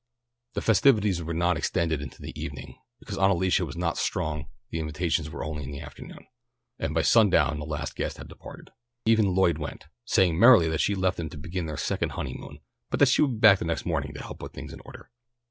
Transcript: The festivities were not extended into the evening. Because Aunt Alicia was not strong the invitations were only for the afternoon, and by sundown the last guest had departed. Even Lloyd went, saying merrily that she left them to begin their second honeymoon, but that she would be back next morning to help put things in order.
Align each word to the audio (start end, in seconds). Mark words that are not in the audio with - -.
The 0.53 0.63
festivities 0.63 1.21
were 1.21 1.31
not 1.35 1.57
extended 1.57 2.01
into 2.01 2.23
the 2.23 2.33
evening. 2.35 2.79
Because 2.99 3.19
Aunt 3.19 3.33
Alicia 3.33 3.67
was 3.67 3.77
not 3.77 3.99
strong 3.99 4.47
the 4.71 4.79
invitations 4.79 5.29
were 5.29 5.43
only 5.45 5.63
for 5.63 5.69
the 5.69 5.79
afternoon, 5.79 6.25
and 6.79 6.95
by 6.95 7.03
sundown 7.03 7.59
the 7.59 7.67
last 7.67 7.95
guest 7.95 8.17
had 8.17 8.27
departed. 8.27 8.71
Even 9.05 9.35
Lloyd 9.35 9.59
went, 9.59 9.85
saying 10.05 10.39
merrily 10.39 10.67
that 10.69 10.81
she 10.81 10.95
left 10.95 11.17
them 11.17 11.29
to 11.29 11.37
begin 11.37 11.67
their 11.67 11.77
second 11.77 12.13
honeymoon, 12.13 12.61
but 12.89 12.99
that 12.99 13.09
she 13.09 13.21
would 13.21 13.33
be 13.33 13.39
back 13.41 13.61
next 13.61 13.85
morning 13.85 14.11
to 14.15 14.23
help 14.23 14.39
put 14.39 14.53
things 14.53 14.73
in 14.73 14.79
order. 14.85 15.11